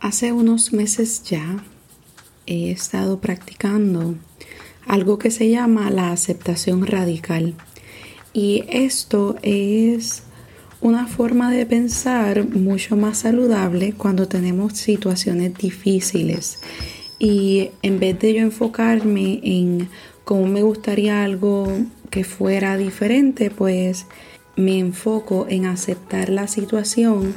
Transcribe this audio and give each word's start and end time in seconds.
Hace 0.00 0.32
unos 0.32 0.72
meses 0.72 1.24
ya 1.24 1.62
he 2.46 2.70
estado 2.70 3.20
practicando 3.20 4.14
algo 4.86 5.18
que 5.18 5.30
se 5.30 5.50
llama 5.50 5.90
la 5.90 6.10
aceptación 6.10 6.86
radical. 6.86 7.54
Y 8.32 8.64
esto 8.70 9.36
es 9.42 10.22
una 10.80 11.06
forma 11.06 11.50
de 11.50 11.66
pensar 11.66 12.48
mucho 12.48 12.96
más 12.96 13.18
saludable 13.18 13.92
cuando 13.92 14.26
tenemos 14.26 14.72
situaciones 14.78 15.54
difíciles. 15.58 16.60
Y 17.18 17.68
en 17.82 18.00
vez 18.00 18.18
de 18.20 18.32
yo 18.32 18.40
enfocarme 18.40 19.40
en 19.42 19.90
cómo 20.24 20.46
me 20.46 20.62
gustaría 20.62 21.22
algo 21.22 21.70
que 22.08 22.24
fuera 22.24 22.78
diferente, 22.78 23.50
pues 23.50 24.06
me 24.56 24.78
enfoco 24.78 25.44
en 25.50 25.66
aceptar 25.66 26.30
la 26.30 26.48
situación 26.48 27.34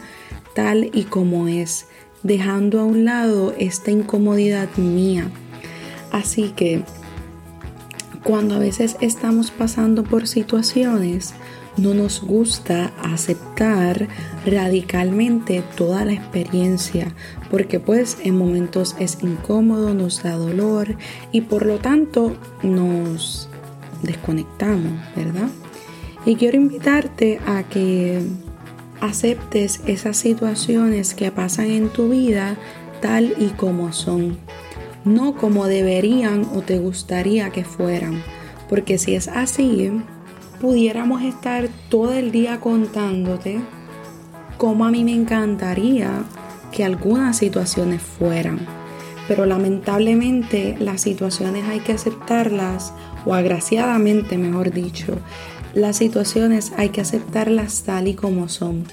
tal 0.55 0.89
y 0.93 1.03
como 1.03 1.49
es 1.49 1.87
dejando 2.23 2.79
a 2.79 2.85
un 2.85 3.05
lado 3.05 3.53
esta 3.57 3.91
incomodidad 3.91 4.69
mía. 4.77 5.29
Así 6.11 6.53
que 6.55 6.83
cuando 8.23 8.55
a 8.55 8.59
veces 8.59 8.95
estamos 9.01 9.51
pasando 9.51 10.03
por 10.03 10.27
situaciones, 10.27 11.33
no 11.77 11.93
nos 11.93 12.21
gusta 12.21 12.91
aceptar 13.01 14.07
radicalmente 14.45 15.63
toda 15.75 16.05
la 16.05 16.13
experiencia, 16.13 17.13
porque 17.49 17.79
pues 17.79 18.17
en 18.23 18.37
momentos 18.37 18.95
es 18.99 19.17
incómodo, 19.21 19.93
nos 19.93 20.23
da 20.23 20.33
dolor 20.33 20.95
y 21.31 21.41
por 21.41 21.65
lo 21.65 21.79
tanto 21.79 22.35
nos 22.61 23.49
desconectamos, 24.03 24.93
¿verdad? 25.15 25.49
Y 26.25 26.35
quiero 26.35 26.57
invitarte 26.57 27.39
a 27.45 27.63
que 27.63 28.21
aceptes 29.03 29.81
esas 29.85 30.15
situaciones 30.15 31.13
que 31.13 31.29
pasan 31.29 31.67
en 31.67 31.89
tu 31.89 32.09
vida 32.09 32.55
tal 33.01 33.35
y 33.37 33.47
como 33.49 33.91
son, 33.91 34.37
no 35.03 35.35
como 35.35 35.67
deberían 35.67 36.45
o 36.55 36.61
te 36.61 36.79
gustaría 36.79 37.49
que 37.49 37.65
fueran, 37.65 38.23
porque 38.69 38.97
si 38.97 39.15
es 39.15 39.27
así, 39.27 39.91
pudiéramos 40.61 41.21
estar 41.21 41.67
todo 41.89 42.13
el 42.13 42.31
día 42.31 42.61
contándote 42.61 43.59
cómo 44.57 44.85
a 44.85 44.91
mí 44.91 45.03
me 45.03 45.13
encantaría 45.13 46.23
que 46.71 46.85
algunas 46.85 47.37
situaciones 47.37 48.01
fueran. 48.01 48.65
Pero 49.27 49.45
lamentablemente 49.45 50.77
las 50.79 51.01
situaciones 51.01 51.65
hay 51.67 51.81
que 51.81 51.93
aceptarlas, 51.93 52.93
o 53.25 53.33
agraciadamente 53.33 54.37
mejor 54.37 54.71
dicho, 54.71 55.17
las 55.73 55.97
situaciones 55.97 56.71
hay 56.77 56.89
que 56.89 57.01
aceptarlas 57.01 57.83
tal 57.83 58.07
y 58.07 58.13
como 58.13 58.49
son, 58.49 58.85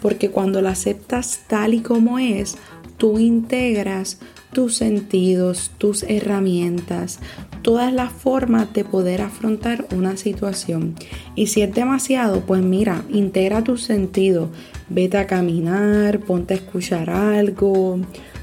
porque 0.00 0.30
cuando 0.30 0.62
las 0.62 0.80
aceptas 0.80 1.40
tal 1.48 1.74
y 1.74 1.80
como 1.80 2.18
es, 2.18 2.56
tú 2.96 3.18
integras 3.18 4.18
tus 4.52 4.76
sentidos, 4.76 5.72
tus 5.78 6.02
herramientas, 6.04 7.20
todas 7.62 7.92
las 7.92 8.12
formas 8.12 8.72
de 8.72 8.84
poder 8.84 9.20
afrontar 9.20 9.86
una 9.94 10.16
situación. 10.16 10.94
Y 11.34 11.48
si 11.48 11.62
es 11.62 11.74
demasiado, 11.74 12.40
pues 12.40 12.62
mira, 12.62 13.04
integra 13.10 13.62
tus 13.62 13.82
sentidos. 13.82 14.48
Vete 14.88 15.18
a 15.18 15.26
caminar, 15.26 16.20
ponte 16.20 16.54
a 16.54 16.56
escuchar 16.56 17.10
algo, 17.10 18.00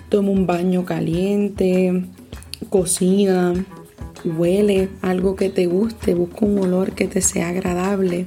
toma 0.10 0.30
un 0.30 0.46
baño 0.46 0.86
caliente, 0.86 2.06
cocina, 2.70 3.54
huele 4.26 4.90
algo 5.02 5.36
que 5.36 5.50
te 5.50 5.68
guste, 5.68 6.16
busca 6.16 6.46
un 6.46 6.60
olor 6.60 6.94
que 6.94 7.08
te 7.08 7.22
sea 7.22 7.50
agradable, 7.50 8.26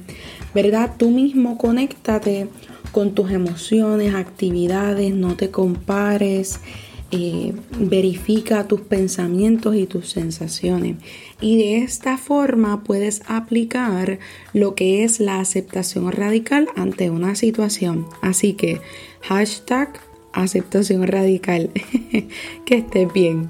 ¿verdad? 0.53 0.95
Tú 0.97 1.09
mismo 1.09 1.57
conéctate 1.57 2.47
con 2.91 3.13
tus 3.13 3.31
emociones, 3.31 4.15
actividades, 4.15 5.13
no 5.13 5.35
te 5.35 5.51
compares, 5.51 6.59
eh, 7.11 7.53
verifica 7.79 8.67
tus 8.67 8.81
pensamientos 8.81 9.75
y 9.75 9.87
tus 9.87 10.09
sensaciones. 10.09 10.97
Y 11.41 11.57
de 11.57 11.77
esta 11.77 12.17
forma 12.17 12.83
puedes 12.83 13.21
aplicar 13.27 14.19
lo 14.53 14.75
que 14.75 15.03
es 15.03 15.19
la 15.19 15.39
aceptación 15.39 16.11
radical 16.11 16.67
ante 16.75 17.09
una 17.09 17.35
situación. 17.35 18.05
Así 18.21 18.53
que 18.53 18.81
hashtag 19.21 19.99
aceptación 20.33 21.07
radical. 21.07 21.71
que 22.65 22.75
estés 22.75 23.11
bien. 23.11 23.49